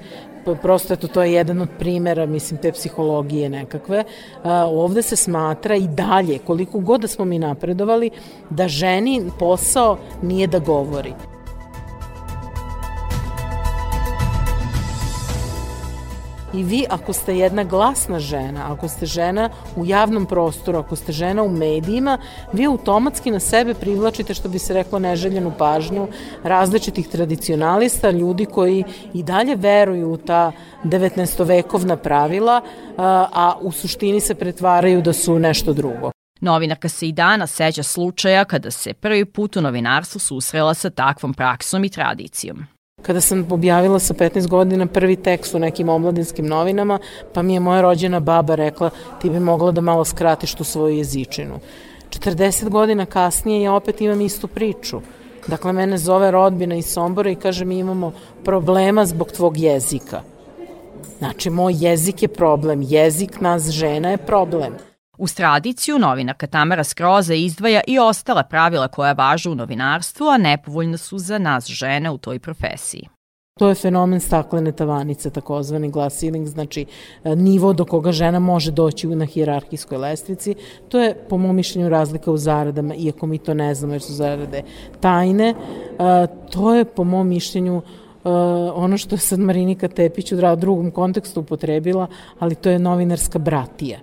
[0.55, 4.05] prosto eto, to je jedan od primera, mislim, te psihologije nekakve.
[4.43, 8.11] A, ovde se smatra i dalje, koliko god da smo mi napredovali,
[8.51, 11.13] da ženi posao nije da govori.
[16.57, 21.13] I vi ako ste jedna glasna žena, ako ste žena u javnom prostoru, ako ste
[21.13, 22.19] žena u medijima,
[22.53, 26.09] vi automatski na sebe privlačite, što bi se reklo, neželjenu pažnju
[26.45, 30.53] različitih tradicionalista, ljudi koji i dalje veruju u ta
[30.85, 32.63] 19-vekovna pravila,
[32.97, 36.11] a u suštini se pretvaraju da su nešto drugo.
[36.41, 41.35] Novinarka se i dana seća slučaja kada se prvi put u novinarstvu susrela sa takvom
[41.35, 42.67] praksom i tradicijom.
[43.03, 46.99] Kada sam objavila sa 15 godina prvi tekst u nekim omladinskim novinama,
[47.33, 50.97] pa mi je moja rođena baba rekla ti bi mogla da malo skratiš tu svoju
[50.97, 51.61] jezičinu.
[52.11, 55.01] 40 godina kasnije ja opet imam istu priču.
[55.47, 58.13] Dakle, mene zove rodbina iz Sombora i kaže mi imamo
[58.45, 60.23] problema zbog tvog jezika.
[61.19, 64.73] Znači, moj jezik je problem, jezik nas žena je problem.
[65.19, 70.97] Uz tradiciju novinarka Tamara Skroza izdvaja i ostala pravila koja važu u novinarstvu, a nepovoljna
[70.97, 73.09] su za nas žene u toj profesiji.
[73.59, 76.87] To je fenomen staklene tavanice, takozvani glass ceiling, znači
[77.25, 80.55] e, nivo do koga žena može doći na hijerarhijskoj lestvici.
[80.89, 84.13] To je, po mom mišljenju, razlika u zaradama, iako mi to ne znamo jer su
[84.13, 84.63] zarade
[85.01, 85.49] tajne.
[85.49, 85.57] E,
[86.51, 87.83] to je, po mom mišljenju,
[88.25, 88.29] e,
[88.75, 92.07] ono što je sad Marinika Tepić u drugom kontekstu upotrebila,
[92.39, 93.99] ali to je novinarska bratija.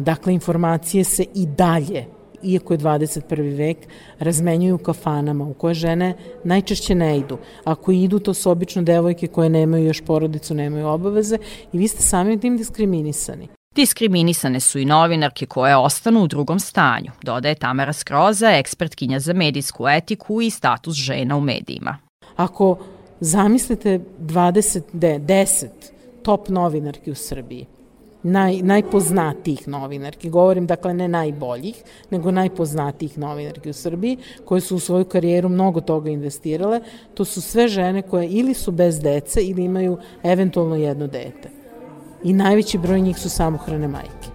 [0.00, 2.06] Dakle, informacije se i dalje
[2.42, 3.56] iako je 21.
[3.56, 3.76] vek,
[4.18, 6.14] razmenjuju u kafanama u koje žene
[6.44, 7.38] najčešće ne idu.
[7.64, 11.38] Ako idu, to su obično devojke koje nemaju još porodicu, nemaju obaveze
[11.72, 13.48] i vi ste samim tim diskriminisani.
[13.74, 19.88] Diskriminisane su i novinarke koje ostanu u drugom stanju, dodaje Tamara Skroza, ekspertkinja za medijsku
[19.88, 21.98] etiku i status žena u medijima.
[22.36, 22.78] Ako
[23.20, 25.66] zamislite 20, 10
[26.22, 27.66] top novinarki u Srbiji,
[28.22, 30.30] naj, najpoznatijih novinarki.
[30.30, 35.80] Govorim, dakle, ne najboljih, nego najpoznatijih novinarki u Srbiji, koje su u svoju karijeru mnogo
[35.80, 36.80] toga investirale.
[37.14, 41.50] To su sve žene koje ili su bez dece ili imaju eventualno jedno dete.
[42.24, 44.28] I najveći broj njih su samohrane majke.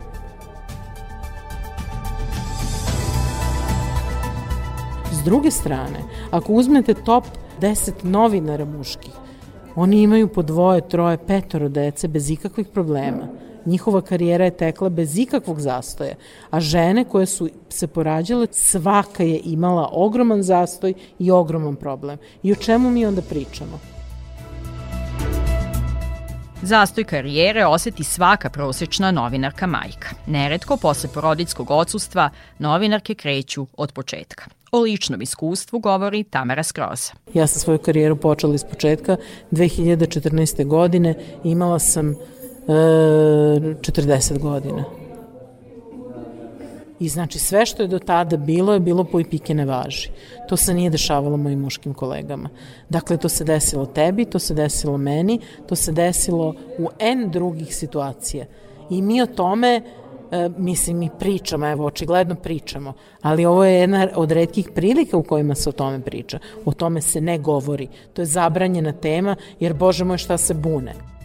[5.12, 6.00] S druge strane,
[6.32, 7.24] ako uzmete top
[7.62, 9.12] 10 novinara muških,
[9.76, 15.18] oni imaju po dvoje, troje, petoro dece bez ikakvih problema njihova karijera je tekla bez
[15.18, 16.16] ikakvog zastoja,
[16.50, 22.18] a žene koje su se porađale, svaka je imala ogroman zastoj i ogroman problem.
[22.44, 23.80] I o čemu mi onda pričamo?
[26.62, 30.10] Zastoj karijere oseti svaka prosečna novinarka majka.
[30.28, 34.46] Neretko, posle porodickog odsustva, novinarke kreću od početka.
[34.72, 37.12] O ličnom iskustvu govori Tamara Skroza.
[37.34, 39.18] Ja sam svoju karijeru počela iz početka.
[39.52, 40.66] 2014.
[40.66, 42.16] godine imala sam
[42.68, 44.84] 40 godina.
[47.00, 50.10] I znači sve što je do tada bilo je bilo po i pike ne važi.
[50.50, 52.50] To se nije dešavalo mojim muškim kolegama.
[52.90, 57.76] Dakle, to se desilo tebi, to se desilo meni, to se desilo u N drugih
[57.76, 58.46] situacija.
[58.90, 59.82] I mi o tome,
[60.32, 65.24] e, mislim, mi pričamo, evo, očigledno pričamo, ali ovo je jedna od redkih prilika u
[65.24, 66.40] kojima se o tome priča.
[66.66, 67.88] O tome se ne govori.
[68.14, 71.17] To je zabranjena tema, jer, bože moj, šta se bune.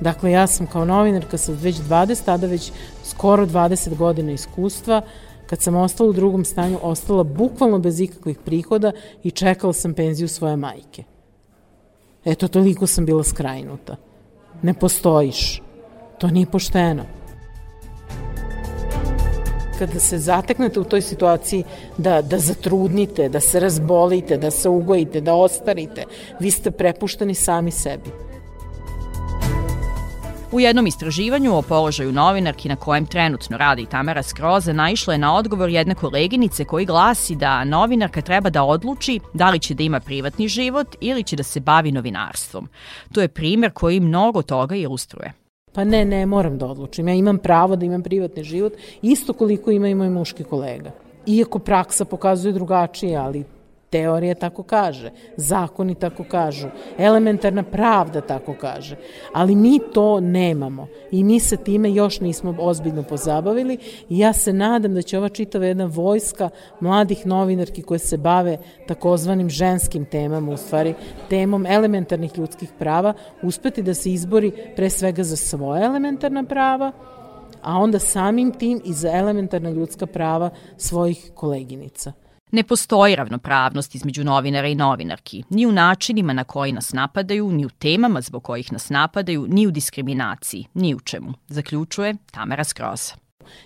[0.00, 2.72] Dakle, ja sam kao novinarka sa već 20, tada već
[3.04, 5.02] skoro 20 godina iskustva,
[5.46, 8.92] kad sam ostala u drugom stanju, ostala bukvalno bez ikakvih prihoda
[9.22, 11.04] i čekala sam penziju svoje majke.
[12.24, 13.96] Eto, toliko sam bila skrajnuta.
[14.62, 15.62] Ne postojiš.
[16.18, 17.20] To nije pošteno.
[19.80, 21.64] kada se zateknete u toj situaciji
[21.98, 26.04] da, da zatrudnite, da se razbolite, da se ugojite, da ostarite,
[26.40, 28.10] vi ste prepušteni sami sebi.
[30.52, 35.36] U jednom istraživanju o položaju novinarki na kojem trenutno radi Tamara Skroza naišla je na
[35.36, 40.00] odgovor jedne koleginice koji glasi da novinarka treba da odluči da li će da ima
[40.00, 42.68] privatni život ili će da se bavi novinarstvom.
[43.12, 45.32] To je primer koji mnogo toga ilustruje.
[45.72, 47.08] Pa ne, ne, moram da odlučim.
[47.08, 48.72] Ja imam pravo da imam privatni život,
[49.02, 50.90] isto koliko ima i moj muški kolega.
[51.26, 53.44] Iako praksa pokazuje drugačije, ali
[53.90, 56.68] Teorija tako kaže, zakoni tako kažu,
[56.98, 58.96] elementarna pravda tako kaže,
[59.34, 63.78] ali mi to nemamo i mi se time još nismo ozbiljno pozabavili
[64.08, 68.58] i ja se nadam da će ova čitava jedna vojska mladih novinarki koje se bave
[68.86, 70.94] takozvanim ženskim temama, u stvari
[71.28, 76.92] temom elementarnih ljudskih prava, uspeti da se izbori pre svega za svoje elementarna prava,
[77.62, 82.12] a onda samim tim i za elementarna ljudska prava svojih koleginica.
[82.52, 87.66] Ne postoji ravnopravnost između novinara i novinarki, ni u načinima na koji nas napadaju, ni
[87.66, 93.14] u temama zbog kojih nas napadaju, ni u diskriminaciji, ni u čemu, zaključuje Tamara Skroza.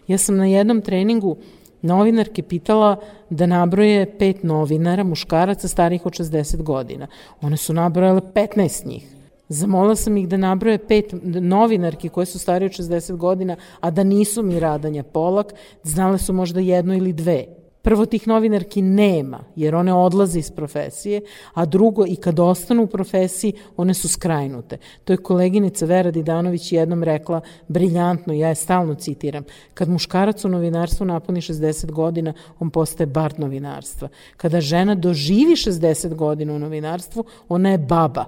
[0.09, 1.37] Ja sam na jednom treningu
[1.82, 2.97] novinarke pitala
[3.30, 7.07] da nabroje pet novinara, muškaraca starih od 60 godina.
[7.41, 9.14] One su nabrojale 15 njih.
[9.49, 14.05] Zamolila sam ih da nabroje pet novinarki koje su starije od 60 godina, a da
[14.05, 17.45] nisu mi Radanja Polak, znale su možda jedno ili dve.
[17.85, 21.20] Prvo, tih novinarki nema, jer one odlaze iz profesije,
[21.55, 24.78] a drugo, i kad ostanu u profesiji, one su skrajnute.
[25.05, 30.49] To je koleginica Vera Didanović jednom rekla briljantno, ja je stalno citiram, kad muškarac u
[30.49, 34.09] novinarstvu napuni 60 godina, on postaje bar novinarstva.
[34.37, 38.24] Kada žena doživi 60 godina u novinarstvu, ona je baba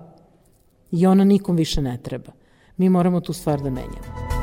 [0.91, 2.33] i ona nikom više ne treba.
[2.77, 4.36] Mi moramo tu stvar da menjamo.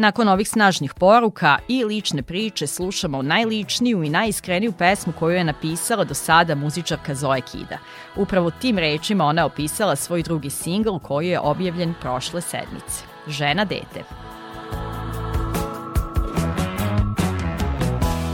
[0.00, 6.04] Nakon ovih snažnih poruka i lične priče slušamo najličniju i najiskreniju pesmu koju je napisala
[6.04, 7.78] do sada muzičarka Zoe Kida.
[8.16, 13.04] Upravo tim rečima ona je opisala svoj drugi singl koji je objavljen prošle sedmice.
[13.26, 14.04] Žena dete.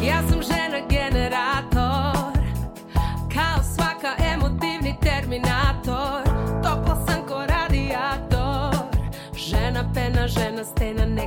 [0.07, 0.56] Ja sam žena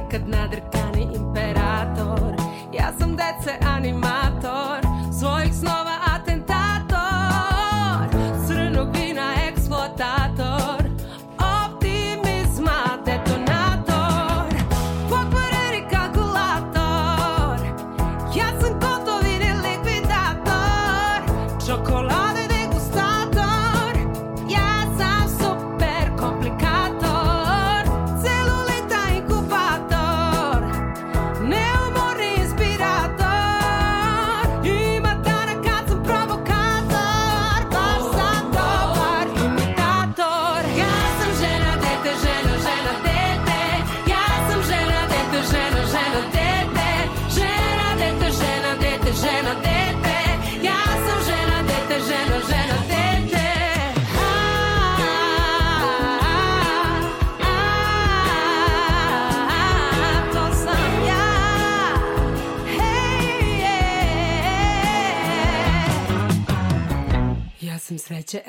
[0.10, 2.34] Nekad nadrkani imperator.
[2.74, 4.29] Ja sam dece animator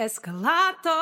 [0.01, 1.00] eskalato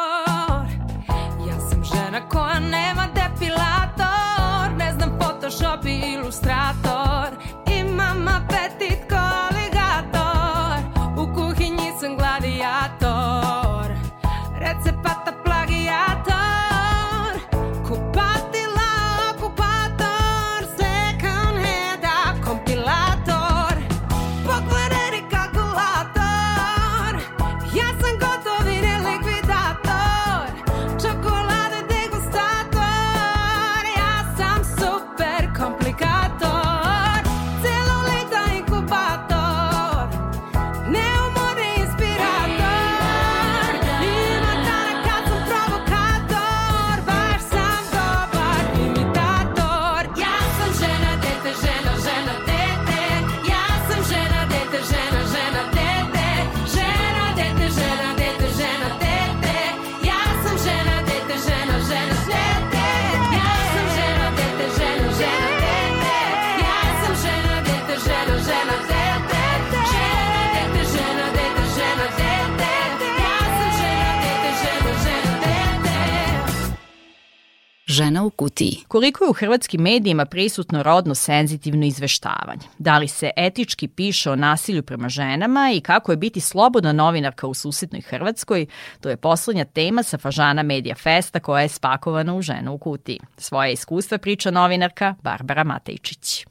[77.99, 78.78] Žena u kutiji.
[78.88, 82.62] Koliko je u hrvatskim medijima prisutno rodno senzitivno izveštavanje?
[82.78, 87.46] Da li se etički piše o nasilju prema ženama i kako je biti slobodna novinarka
[87.46, 88.66] u susednoj Hrvatskoj?
[89.01, 93.20] To je poslednja tema sa Fažana Media Festa koja je spakovana u Ženu u kutiji.
[93.36, 96.46] Svoje iskustva priča novinarka Barbara Matejčić.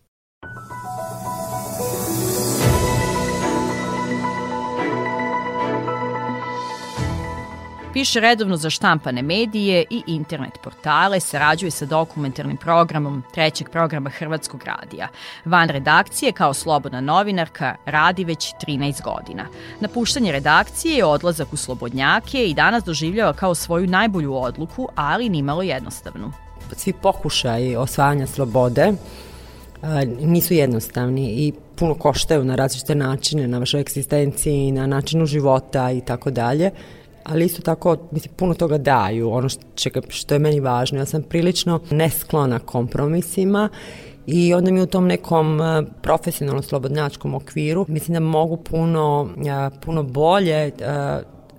[7.93, 14.63] Piše redovno za štampane medije i internet portale, sarađuje sa dokumentarnim programom trećeg programa Hrvatskog
[14.63, 15.07] radija.
[15.45, 19.45] Van redakcije kao slobodna novinarka radi već 13 godina.
[19.79, 25.61] Napuštanje redakcije je odlazak u slobodnjake i danas doživljava kao svoju najbolju odluku, ali nimalo
[25.61, 26.31] jednostavnu.
[26.75, 28.93] Svi pokušaj osvajanja slobode
[29.81, 35.91] a, nisu jednostavni i puno koštaju na različite načine, na vašoj egzistenciji, na načinu života
[35.91, 36.71] i tako dalje
[37.27, 40.99] ali isto tako mislim, puno toga daju, ono što, što je meni važno.
[40.99, 43.69] Ja sam prilično nesklona kompromisima
[44.27, 49.79] i onda mi u tom nekom e, profesionalno slobodnjačkom okviru mislim da mogu puno, e,
[49.85, 50.71] puno bolje e,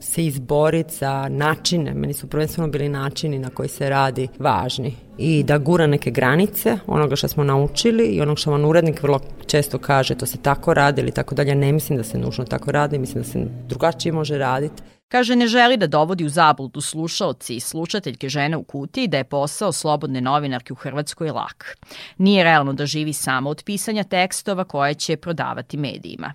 [0.01, 5.43] se izboriti za načine, meni su prvenstveno bili načini na koji se radi važni i
[5.43, 9.79] da gura neke granice onoga što smo naučili i onog što vam urednik vrlo često
[9.79, 12.99] kaže to se tako radi ili tako dalje, ne mislim da se nužno tako radi,
[12.99, 14.83] mislim da se drugačije može raditi.
[15.09, 19.25] Kaže, ne želi da dovodi u zabludu slušaoci i slušateljke žene u kutiji da je
[19.25, 21.77] posao slobodne novinarke u Hrvatskoj lak.
[22.19, 26.33] Nije realno da živi samo od pisanja tekstova koje će prodavati medijima.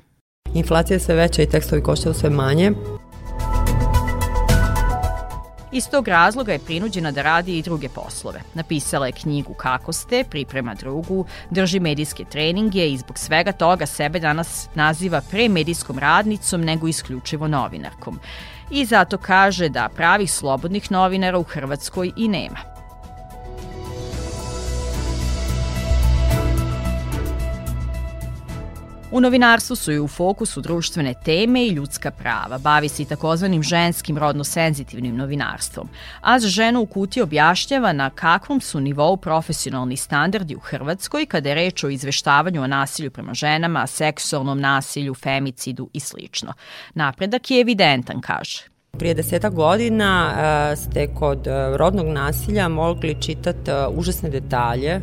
[0.53, 2.71] Inflacija je sve veća i tekstovi koštaju sve manje.
[5.71, 8.41] Iz tog razloga je prinuđena da radi i druge poslove.
[8.53, 14.19] Napisala je knjigu Kako ste, priprema drugu, drži medijske treninge i zbog svega toga sebe
[14.19, 18.19] danas naziva pre medijskom radnicom nego isključivo novinarkom
[18.74, 22.72] i zato kaže da pravih slobodnih novinara u Hrvatskoj i nema.
[29.14, 32.57] U novinarstvu su i u fokusu društvene teme i ljudska prava.
[32.57, 35.89] Bavi se i takozvanim ženskim rodno-senzitivnim novinarstvom.
[36.22, 41.55] A ženu u kuti objašnjava na kakvom su nivou profesionalni standardi u Hrvatskoj kada je
[41.55, 46.18] reč o izveštavanju o nasilju prema ženama, seksualnom nasilju, femicidu i sl.
[46.93, 48.74] Napredak je evidentan, kaže.
[48.97, 55.01] Prije deseta godina uh, ste kod uh, rodnog nasilja mogli čitati uh, užasne detalje,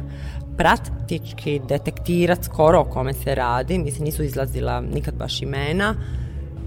[0.61, 5.95] praktički detektirati skoro o kome se radi, mislim nisu izlazila nikad baš imena,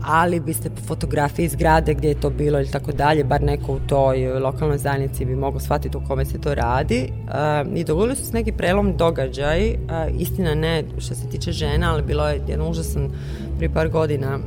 [0.01, 3.79] ali biste po fotografiji zgrade gdje je to bilo ili tako dalje, bar neko u
[3.79, 7.09] toj lokalnoj zajednici bi mogao shvatiti o kome se to radi.
[7.11, 11.93] Uh, I dogodili su se neki prelom događaj, uh, istina ne što se tiče žena,
[11.93, 13.09] ali bilo je jedan užasan
[13.57, 14.39] prije par godina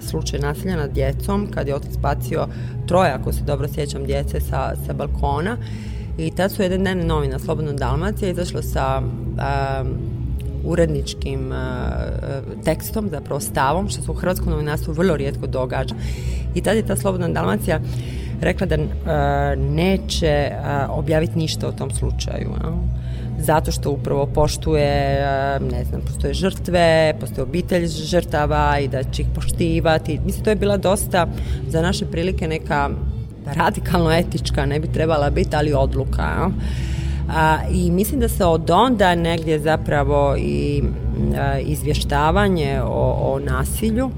[0.00, 2.46] slučaj nasilja nad djecom, kad je otac bacio
[2.86, 5.56] troje, ako se dobro sjećam, djece sa, sa balkona.
[6.18, 9.02] I tad su jedan dan novina Slobodna Dalmacija izašla sa
[9.38, 9.84] a,
[10.64, 11.90] uredničkim a,
[12.64, 15.94] tekstom, zapravo stavom, što se u hrvatskom novinarstvu vrlo rijetko događa.
[16.54, 17.80] I tad je ta Slobodna Dalmacija
[18.40, 22.50] rekla da a, neće a, objaviti ništa o tom slučaju.
[22.60, 22.72] A
[23.38, 25.20] zato što upravo poštuje,
[25.72, 30.20] ne znam, postoje žrtve, postoje obitelj žrtava i da će ih poštivati.
[30.24, 31.26] Mislim, to je bila dosta
[31.68, 32.90] za naše prilike neka
[33.46, 36.50] radikalno etička, ne bi trebala biti, ali odluka.
[37.30, 40.82] A, I mislim da se od onda negdje zapravo i
[41.38, 44.10] a, izvještavanje o, o nasilju,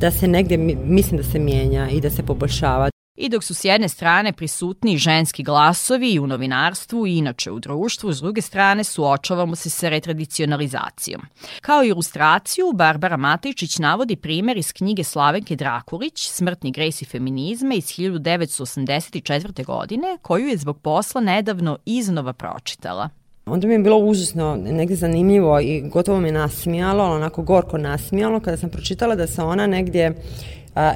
[0.00, 2.95] da se negdje, mislim da se mijenja i da se poboljšava.
[3.16, 7.58] I dok su s jedne strane prisutni ženski glasovi i u novinarstvu i inače u
[7.58, 11.22] društvu, s druge strane suočavamo se sa retradicionalizacijom.
[11.60, 17.84] Kao ilustraciju, Barbara Matejčić navodi primer iz knjige Slavenke Drakulić, Smrtni gres i feminizma iz
[17.84, 19.64] 1984.
[19.64, 23.08] godine, koju je zbog posla nedavno iznova pročitala.
[23.46, 28.56] Onda mi je bilo užasno, negde zanimljivo i gotovo me nasmijalo, onako gorko nasmijalo kada
[28.56, 30.14] sam pročitala da se ona negdje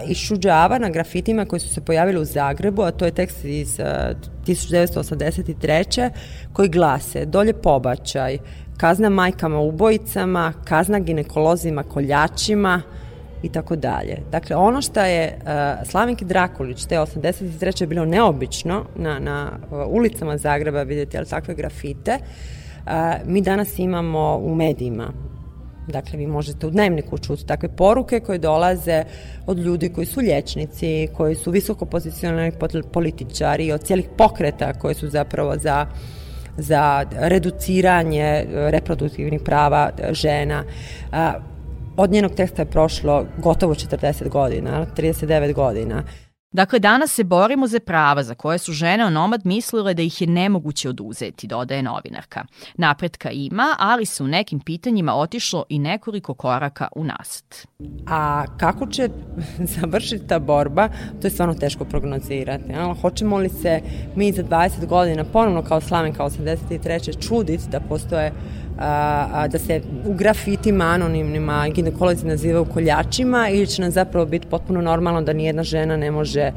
[0.09, 4.13] išuđava na grafitima koji su se pojavili u Zagrebu, a to je tekst iz a,
[4.47, 6.11] 1983.
[6.53, 8.39] koji glase dolje pobačaj,
[8.77, 12.83] kazna majkama ubojicama, kazna ginekolozima koljačima
[13.43, 14.19] i tako dalje.
[14.33, 15.39] Dakle, ono što je
[15.85, 17.87] Slavinki Drakulić te 83.
[17.87, 19.51] bilo neobično na, na
[19.87, 22.19] ulicama Zagreba vidjeti ali takve grafite,
[23.25, 25.13] mi danas imamo u medijima.
[25.91, 29.05] Dakle, vi možete u dnevniku čuti takve poruke koje dolaze
[29.47, 32.53] od ljudi koji su lječnici, koji su visoko pozicionalni
[32.93, 35.87] političari, od cijelih pokreta koji su zapravo za
[36.57, 40.65] za reduciranje reproduktivnih prava žena.
[41.97, 46.03] Od njenog teksta je prošlo gotovo 40 godina, 39 godina.
[46.53, 50.27] Dakle, danas se borimo za prava za koje su žene onomad mislile da ih je
[50.27, 52.45] nemoguće oduzeti, dodaje novinarka.
[52.75, 57.67] Napretka ima, ali se u nekim pitanjima otišlo i nekoliko koraka unazad.
[58.07, 59.09] A kako će
[59.81, 60.89] završiti ta borba,
[61.21, 62.73] to je stvarno teško prognozirati.
[62.73, 62.95] Ja?
[63.01, 63.81] Hoćemo li se
[64.17, 67.29] mi za 20 godina ponovno kao Slavenka 83.
[67.29, 68.33] čuditi da postoje
[68.81, 74.47] a, a, da se u grafitima anonimnima ginekolozi nazivaju koljačima ili će nam zapravo biti
[74.47, 76.53] potpuno normalno da nijedna žena ne može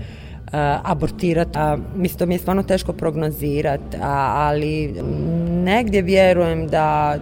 [0.84, 1.58] abortirati.
[1.58, 4.94] A, mislim, to mi je stvarno teško prognozirati, ali
[5.50, 7.16] negdje vjerujem da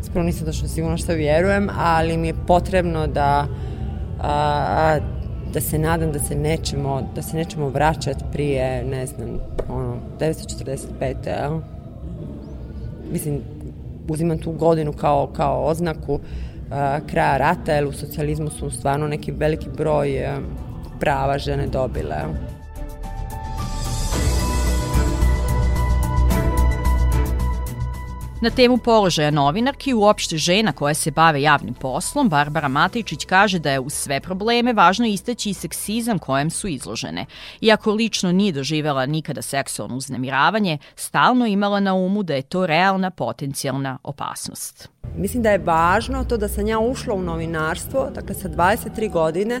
[0.00, 3.46] iskreno nisam došla sigurno što vjerujem, ali mi je potrebno da
[4.20, 4.98] a,
[5.52, 9.28] da se nadam da se nećemo, da se nećemo vraćati prije, ne znam,
[9.68, 11.14] ono, 945.
[11.26, 11.75] Jel?
[13.12, 13.40] Mislim,
[14.08, 16.20] uzimam tu godinu kao, kao oznaku
[16.70, 20.38] a, kraja rata, jer u socijalizmu su stvarno neki veliki broj a,
[21.00, 22.16] prava žene dobile.
[28.40, 33.70] Na temu položaja novinarki uopšte žena koja se bave javnim poslom, Barbara Matičić kaže da
[33.70, 37.26] je uz sve probleme važno istaći i seksizam kojem su izložene.
[37.60, 43.10] Iako lično nije doživela nikada seksualno uznemiravanje, stalno imala na umu da je to realna
[43.10, 44.88] potencijalna opasnost.
[45.16, 49.60] Mislim da je važno to da sam ja ušla u novinarstvo, dakle sa 23 godine,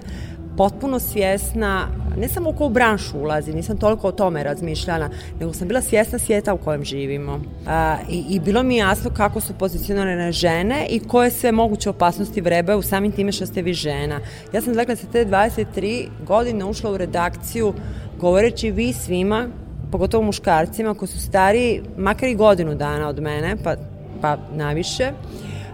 [0.56, 5.08] potpuno svjesna, ne samo u koju branšu ulazi, nisam toliko o tome razmišljala,
[5.40, 7.40] nego sam bila svjesna svijeta u kojem živimo.
[7.66, 12.40] A, i, I bilo mi jasno kako su pozicionirane žene i koje sve moguće opasnosti
[12.40, 14.20] vrebe u samim time što ste vi žena.
[14.52, 17.74] Ja sam dakle sa te 23 godine ušla u redakciju
[18.20, 19.48] govoreći vi svima,
[19.92, 23.74] pogotovo muškarcima koji su stariji makar i godinu dana od mene, pa,
[24.20, 25.12] pa naviše,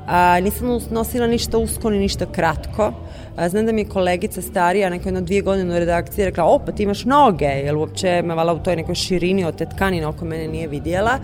[0.07, 2.93] A, nisam nosila ništa usko ni ništa kratko.
[3.49, 6.73] Znam da mi je kolegica starija, neko jedno dvije godine u redakciji rekla, o, pa
[6.73, 10.25] ti imaš noge, jer uopće me vala u toj nekoj širini od te tkanine oko
[10.25, 11.19] mene nije vidjela.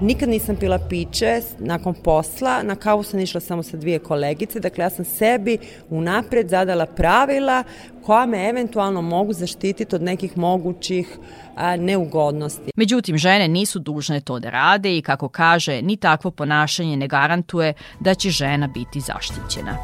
[0.00, 4.84] Nikad nisam pila piće nakon posla, na kavu sam išla samo sa dvije kolegice, dakle
[4.84, 5.58] ja sam sebi
[5.90, 7.64] unapred zadala pravila
[8.02, 11.18] koja me eventualno mogu zaštititi od nekih mogućih
[11.56, 12.70] a, neugodnosti.
[12.76, 17.74] Međutim, žene nisu dužne to da rade i kako kaže, ni takvo ponašanje ne garantuje
[18.00, 19.76] da će žena biti zaštićena.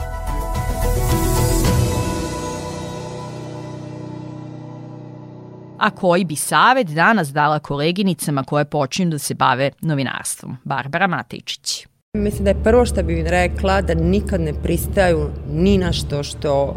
[5.79, 10.57] A koji bi savet danas dala koleginicama koje počinju da se bave novinarstvom?
[10.64, 11.87] Barbara Matejčić.
[12.14, 16.77] Mislim da je prvo što bih rekla da nikad ne pristaju ni na što što,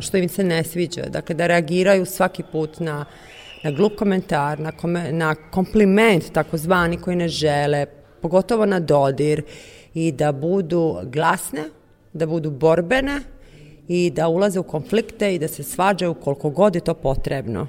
[0.00, 1.02] što im se ne sviđa.
[1.08, 3.04] Dakle, da reagiraju svaki put na,
[3.62, 7.86] na glup komentar, na, kome, na kompliment takozvani koji ne žele,
[8.22, 9.42] pogotovo na dodir
[9.94, 11.64] i da budu glasne,
[12.12, 13.20] da budu borbene
[13.88, 17.66] i da ulaze u konflikte i da se svađaju koliko god je to potrebno.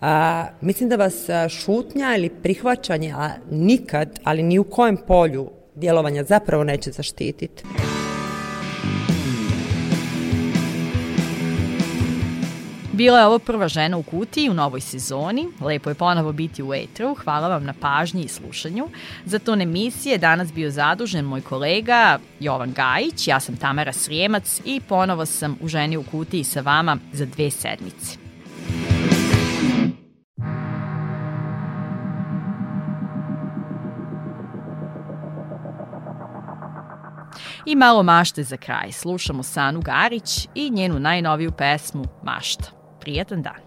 [0.00, 6.24] A, mislim da vas šutnja ili prihvaćanje, a nikad, ali ni u kojem polju djelovanja
[6.24, 7.64] zapravo neće zaštititi.
[12.96, 15.46] Bila je ovo prva žena u kutiji u novoj sezoni.
[15.60, 17.14] Lepo je ponovo biti u etru.
[17.14, 18.88] Hvala vam na pažnji i slušanju.
[19.24, 24.80] Za ton emisije danas bio zadužen moj kolega Jovan Gajić, ja sam Tamara Srijemac i
[24.88, 28.25] ponovo sam u ženi u kutiji sa vama za dve sedmice.
[37.66, 38.92] I malo mašte za kraj.
[38.92, 42.64] Slušamo Sanu Garić i njenu najnoviju pesmu Mašta.
[43.00, 43.65] Prijatan dan.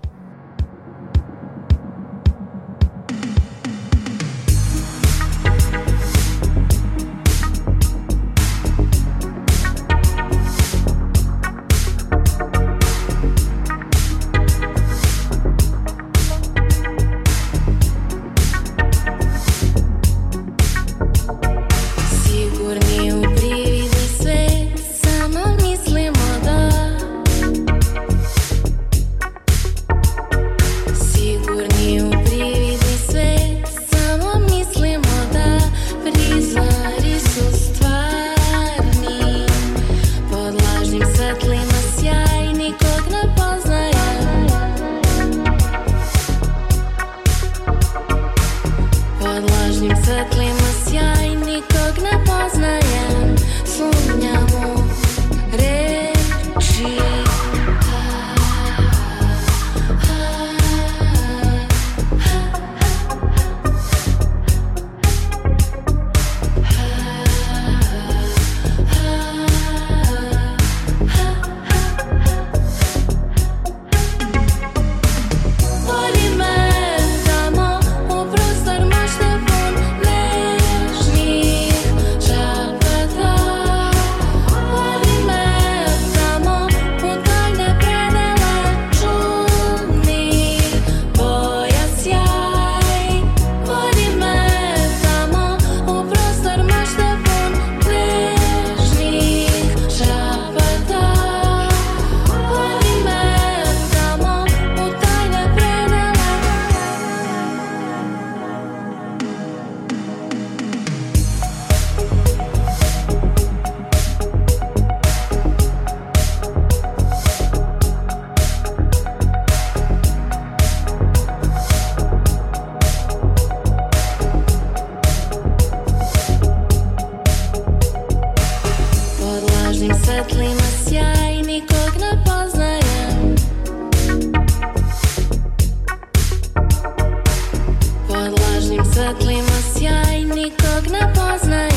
[139.10, 141.69] Dakle, klima sjaj, nikog ne poznaj